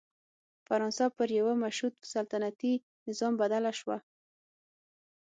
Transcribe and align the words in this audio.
فرانسه 0.67 1.05
پر 1.17 1.29
یوه 1.39 1.53
مشروط 1.63 1.95
سلطنتي 2.13 2.73
نظام 3.07 3.33
بدله 3.41 3.71
شوه. 3.79 3.97